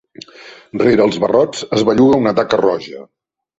[0.83, 3.07] Rere els barrots es belluga una taca roja.